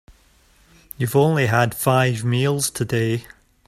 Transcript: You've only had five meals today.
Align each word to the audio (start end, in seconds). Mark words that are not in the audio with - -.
You've 0.97 1.15
only 1.15 1.45
had 1.45 1.75
five 1.75 2.23
meals 2.25 2.71
today. 2.71 3.27